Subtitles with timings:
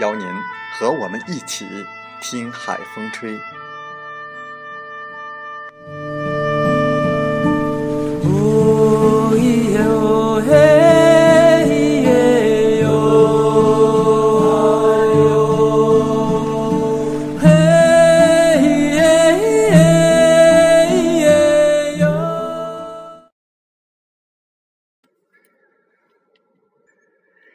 [0.00, 0.26] 邀您
[0.78, 1.66] 和我们一起
[2.20, 3.38] 听海风吹。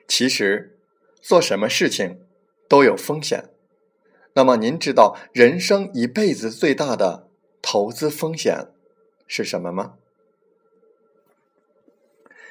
[0.08, 0.82] 其实，
[1.22, 2.29] 做什么事情？
[2.70, 3.50] 都有风险，
[4.34, 7.28] 那么您知道人生一辈子最大的
[7.62, 8.68] 投资风险
[9.28, 9.96] 是什么吗？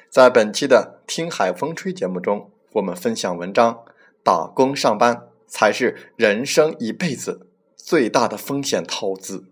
[0.09, 3.85] 在本期的《听海风吹》节目中，我们分享文章：
[4.23, 9.45] 打工上班才是人生一辈子最大的风险投资。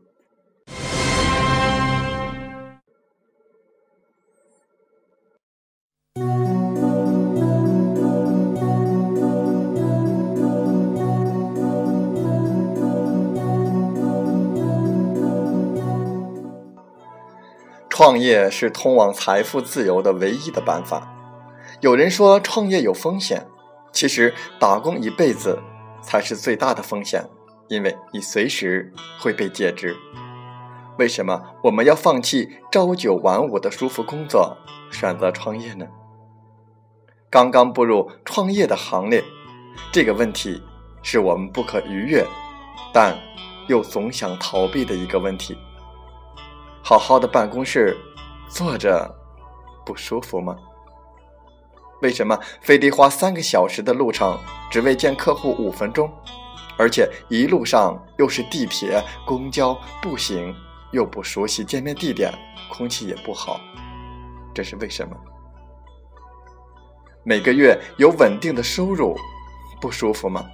[18.08, 21.14] 创业是通往财富自由的唯一的办法。
[21.82, 23.46] 有人说创业有风险，
[23.92, 25.60] 其实打工一辈子
[26.02, 27.26] 才是最大的风险，
[27.68, 29.94] 因为你随时会被解职。
[30.98, 34.56] 为什么我们要放弃朝九晚五的舒服工作，
[34.90, 35.86] 选择创业呢？
[37.30, 39.22] 刚刚步入创业的行列，
[39.92, 40.64] 这个问题
[41.04, 42.26] 是我们不可逾越，
[42.94, 43.20] 但
[43.68, 45.58] 又总想逃避的一个问题。
[46.90, 47.98] 好好的办公室
[48.48, 49.14] 坐着
[49.86, 50.56] 不舒服吗？
[52.02, 54.40] 为什么非得花三个小时的路程，
[54.72, 56.10] 只为见客户五分钟？
[56.78, 60.56] 而且一路上又是地铁、公交、步行，
[60.92, 62.34] 又不熟悉见面地点，
[62.72, 63.60] 空气也不好，
[64.54, 65.14] 这是为什么？
[67.26, 69.14] 每个月有稳定的收入
[69.82, 70.46] 不舒服吗？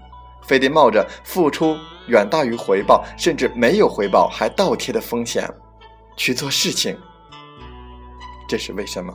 [0.41, 1.77] 非得冒着付出
[2.07, 5.47] 远大于回报，甚至没有回报还倒贴的风险？
[6.15, 6.97] 去做事情，
[8.47, 9.13] 这是为什么？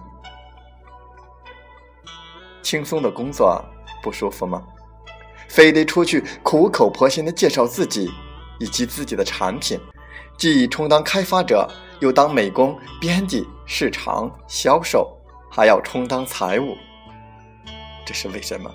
[2.63, 3.65] 轻松的工作
[4.03, 4.63] 不舒服吗？
[5.49, 8.11] 非得出去苦口婆心的介绍自己
[8.59, 9.81] 以及自己的产品，
[10.37, 11.67] 既充当开发者，
[12.01, 15.11] 又当美工、编辑、市场、销售，
[15.51, 16.77] 还要充当财务，
[18.05, 18.71] 这是为什么？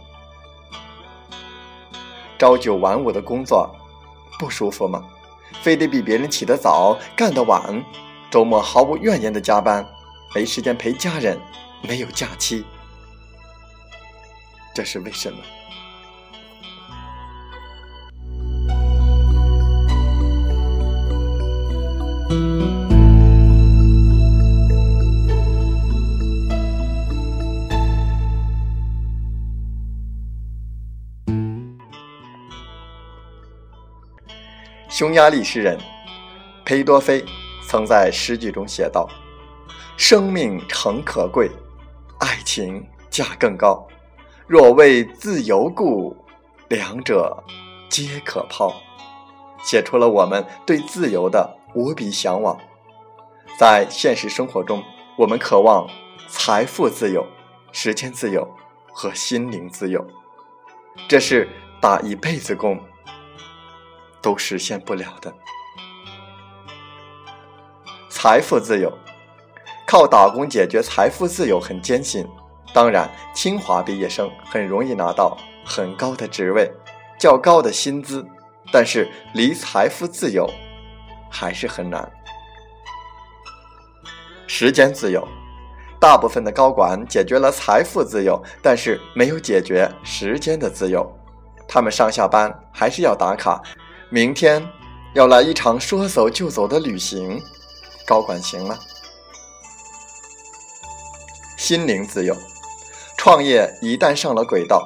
[2.39, 3.73] 朝九晚五的工作
[4.39, 5.05] 不舒服吗？
[5.61, 7.61] 非得比别人起得早，干得晚？
[8.33, 9.87] 周末毫无怨言的加班，
[10.33, 11.39] 没时间陪家人，
[11.83, 12.65] 没有假期，
[14.73, 15.37] 这是为什么？
[34.89, 35.77] 匈牙利诗人
[36.65, 37.23] 裴多菲。
[37.73, 39.09] 曾在诗句中写道
[39.97, 41.49] ：“生命诚可贵，
[42.19, 43.83] 爱情价更高。
[44.45, 46.15] 若为自由故，
[46.69, 47.35] 两者
[47.89, 48.71] 皆可抛。”
[49.65, 52.55] 写出了我们对自由的无比向往。
[53.57, 54.83] 在现实生活中，
[55.17, 55.89] 我们渴望
[56.27, 57.25] 财富自由、
[57.71, 58.47] 时间自由
[58.91, 60.05] 和心灵自由，
[61.07, 61.49] 这是
[61.81, 62.79] 打一辈子工
[64.21, 65.33] 都实现不了的。
[68.23, 68.89] 财富自由，
[69.85, 72.25] 靠打工解决财富自由很艰辛。
[72.73, 76.71] 当然，清华毕业生很容易拿到很高的职位、
[77.19, 78.25] 较高的薪资，
[78.71, 80.49] 但是离财富自由
[81.29, 82.09] 还是很难。
[84.47, 85.27] 时间自由。
[85.99, 91.05] 大部分的高管解决了财富自由，但是没有解决时间的自由。
[91.67, 93.61] 他们上下班还是要打卡，
[94.09, 94.65] 明天
[95.13, 97.37] 要来一场说走就走的旅行。
[98.05, 98.77] 高管行吗？
[101.57, 102.35] 心灵自由，
[103.17, 104.85] 创业一旦上了轨道，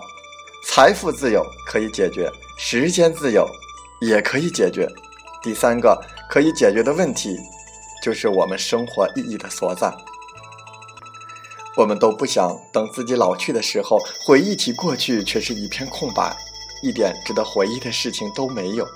[0.65, 3.49] 财富自由可以解决，时间自由
[3.99, 4.87] 也可以解决。
[5.41, 5.99] 第三个
[6.29, 7.35] 可以解决的问题，
[8.03, 9.91] 就是我们生活意义的所在。
[11.75, 16.35] 我们都不想等自己老去的时候，回忆起过去却是一片空白，
[16.83, 18.87] 一点值得回忆的事情都没有。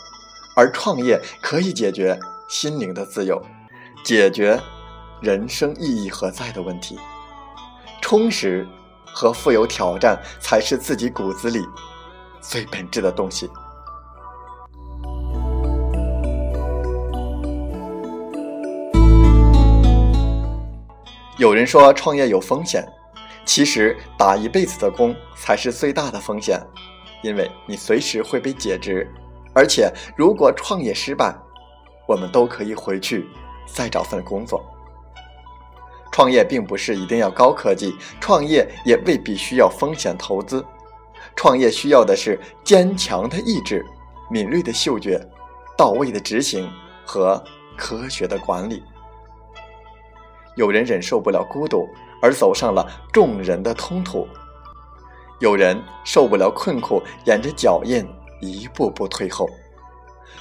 [0.55, 2.19] 而创业可以解决
[2.49, 3.41] 心灵的自由，
[4.03, 4.59] 解决
[5.21, 6.99] 人生意义何在的问题。
[8.01, 8.67] 充实
[9.05, 11.63] 和富有挑战才是自己骨子里
[12.41, 13.49] 最本质的东西。
[21.37, 22.87] 有人说创业有风险，
[23.45, 26.59] 其实打一辈子的工才是最大的风险，
[27.23, 29.07] 因为你随时会被解职，
[29.53, 31.35] 而且如果创业失败，
[32.07, 33.27] 我们都可以回去
[33.65, 34.63] 再找份工作。
[36.11, 40.65] 创业并不是一定要高科技，创业也未必需要风险投资，
[41.35, 43.85] 创业需要的是坚强的意志、
[44.29, 45.25] 敏锐的嗅觉、
[45.77, 46.69] 到位的执行
[47.05, 47.41] 和
[47.77, 48.83] 科学的管理。
[50.57, 51.87] 有人忍受不了孤独，
[52.21, 54.27] 而走上了众人的通途；
[55.39, 58.05] 有人受不了困苦，沿着脚印
[58.41, 59.49] 一步步退后。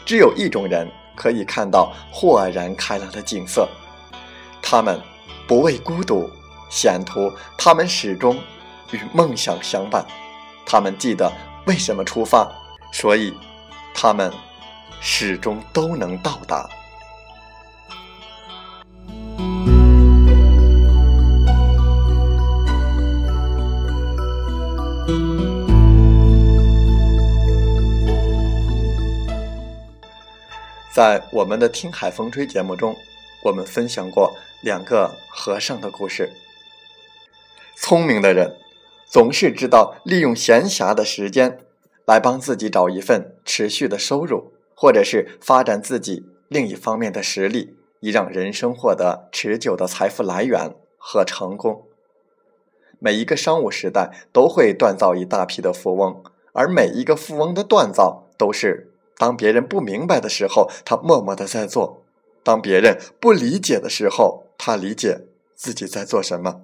[0.04, 3.68] 只有一种人可以看到豁然开朗的景色，
[4.62, 5.00] 他们
[5.46, 6.30] 不畏孤独、
[6.70, 8.38] 显图，他们始终
[8.92, 10.04] 与梦想相伴，
[10.64, 11.32] 他们记得
[11.66, 12.50] 为什么出发，
[12.92, 13.34] 所以
[13.94, 14.32] 他们
[15.00, 16.68] 始终都能到达。
[31.00, 32.94] 在我们的《听海风吹》节目中，
[33.44, 36.30] 我们分享过两个和尚的故事。
[37.74, 38.58] 聪明的人
[39.06, 41.60] 总是知道利用闲暇的时间
[42.04, 51.86] 来帮自己找一份持续的收入，或者是发展自己另一方面的实力，以让人生获得持久的财富来源和成功。
[52.98, 56.22] 每一个商务时代都会锻造一大批的富翁，
[56.52, 58.89] 而每一个富翁的锻造都是。
[59.20, 62.02] 当别人不明白的时候，他默默的在做；
[62.42, 66.62] 当别人不理解的时候，他理解自己在做什么。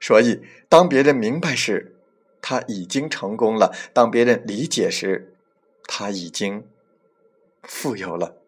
[0.00, 1.94] 所以，当别人明白时，
[2.40, 5.34] 他已经成功了；当别人理解时，
[5.86, 6.66] 他已经
[7.64, 8.38] 富有了。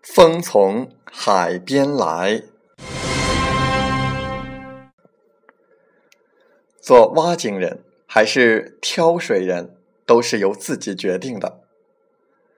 [0.00, 2.42] 风从海边来，
[6.80, 9.76] 做挖井人还是挑水人？
[10.12, 11.60] 都是由自己决定的。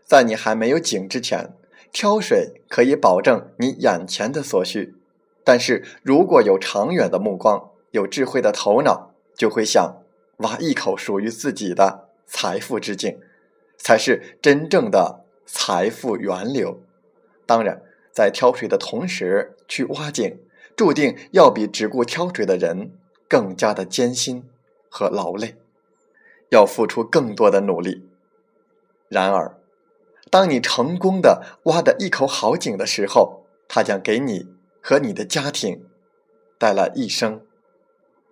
[0.04, 1.52] 在你还没有井之前，
[1.92, 4.94] 挑水可以保证你眼前的所需；
[5.44, 10.02] 但是如果有长远的目光，有智慧的头脑，就会想
[10.38, 13.20] 挖一口属于自己的财富之井，
[13.78, 16.80] 才是真正的财富源流。
[17.46, 20.40] 当然，在挑水的同时去挖井，
[20.74, 22.90] 注定要比只顾挑水的人
[23.28, 24.42] 更加的艰辛
[24.88, 25.54] 和劳累。
[26.50, 28.08] 要付出更多的努力。
[29.08, 29.60] 然而，
[30.30, 34.48] 当你成功的挖的一口好井的时候，它将给你
[34.80, 35.88] 和你的家庭
[36.58, 37.46] 带来一生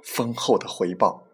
[0.02, 1.26] 丰厚的回报。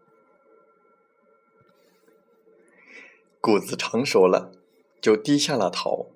[3.41, 4.53] 谷子成熟了，
[5.01, 6.11] 就低下了头；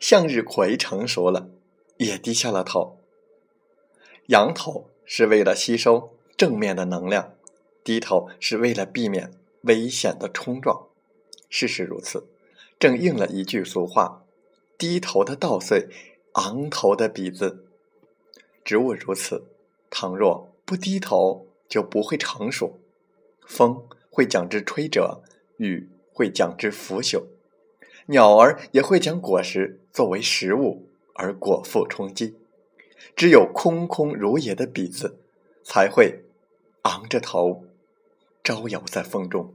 [0.00, 1.48] 向日葵成熟了，
[1.98, 3.00] 也低下了头。
[4.28, 7.34] 仰头是为了吸收正面的能量，
[7.84, 9.32] 低头是为了避免。
[9.66, 10.86] 危险的冲撞，
[11.48, 12.26] 事实如此，
[12.78, 14.24] 正应了一句俗话
[14.78, 15.88] ：“低头的稻穗，
[16.32, 17.64] 昂头的鼻子。”
[18.64, 19.44] 植物如此，
[19.90, 22.78] 倘若不低头，就不会成熟。
[23.46, 25.22] 风会将之吹折，
[25.58, 27.24] 雨会将之腐朽，
[28.06, 32.36] 鸟儿也会将果实作为食物而果腹充饥。
[33.14, 35.20] 只有空空如也的鼻子，
[35.62, 36.24] 才会
[36.82, 37.64] 昂着头。
[38.46, 39.52] 招摇在风中，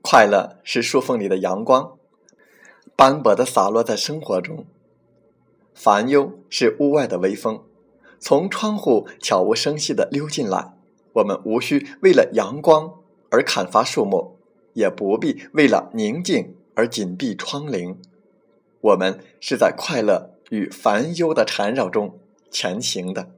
[0.00, 1.98] 快乐是树缝里的阳光，
[2.94, 4.58] 斑驳的洒落在生活中；
[5.74, 7.64] 烦忧是屋外的微风，
[8.20, 10.76] 从窗户悄无声息的溜进来。
[11.14, 14.38] 我们无需为了阳光而砍伐树木，
[14.74, 17.96] 也不必为了宁静而紧闭窗棂。
[18.80, 22.20] 我们是在快乐与烦忧的缠绕中
[22.52, 23.32] 前行的。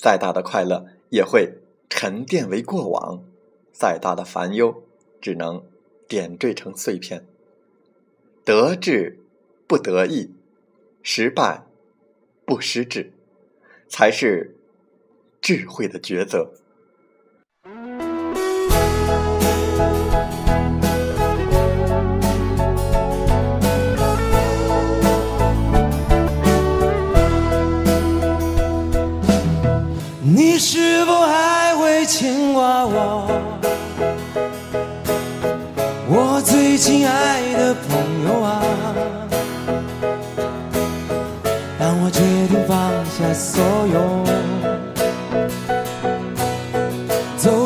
[0.00, 1.58] 再大的快乐也会
[1.90, 3.22] 沉淀为过往，
[3.70, 4.82] 再大的烦忧
[5.20, 5.62] 只能
[6.08, 7.26] 点缀成碎片。
[8.42, 9.18] 得志
[9.66, 10.32] 不得意，
[11.02, 11.66] 失败
[12.46, 13.12] 不失志，
[13.88, 14.56] 才是
[15.42, 16.54] 智慧的抉择。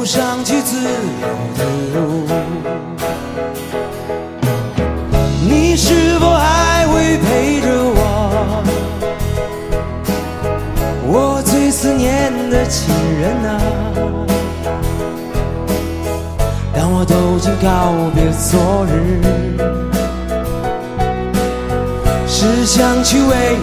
[0.05, 0.89] 上去自由
[1.57, 2.27] 的路，
[5.49, 8.63] 你是否还会陪着我？
[11.07, 13.59] 我最思念的亲人啊！
[16.77, 19.23] 当我都经告别昨日，
[22.29, 23.57] 是想去为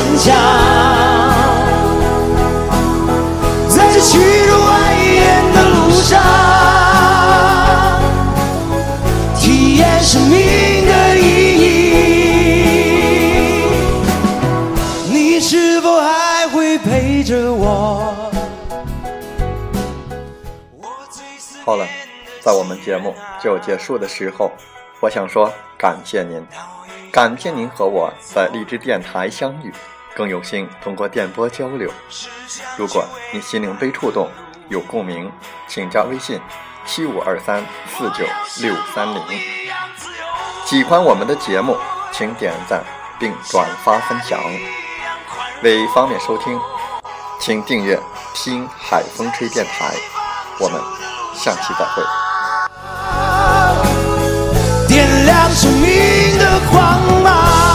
[0.00, 0.34] 坚强，
[3.68, 4.16] 在去
[4.46, 6.18] 路蜿蜒的路上，
[9.36, 11.22] 体验生命的意
[11.60, 11.66] 义。
[15.10, 18.32] 你是否还会陪着我？
[21.66, 21.86] 好了，
[22.40, 24.50] 在我们节目就结束的时候，
[25.00, 26.42] 我想说感谢您，
[27.12, 29.74] 感谢您和我在荔枝电台相遇，
[30.14, 31.90] 更有幸通过电波交流。
[32.76, 34.28] 如果你心灵被触动，
[34.68, 35.30] 有共鸣，
[35.66, 36.40] 请加微信
[36.86, 38.24] 七五二三四九
[38.60, 39.22] 六三零。
[40.64, 41.76] 喜欢我们的节目，
[42.12, 42.84] 请点赞
[43.18, 44.38] 并转发分享。
[45.64, 46.56] 为方便收听，
[47.40, 47.98] 请订阅
[48.34, 49.96] “听海风吹电台”。
[50.60, 50.80] 我们
[51.34, 52.04] 下期再会。
[54.86, 55.50] 点亮
[56.40, 57.69] 的光芒